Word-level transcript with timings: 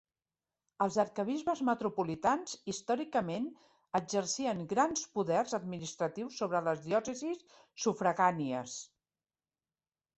Els 0.85 0.95
arquebisbes 1.01 1.59
metropolitans 1.67 2.55
històricament 2.73 3.45
exercien 4.01 4.65
grans 4.73 5.05
poders 5.19 5.55
administratius 5.61 6.43
sobre 6.43 6.67
les 6.71 6.85
diòcesis 6.91 7.47
sufragànies. 7.87 8.81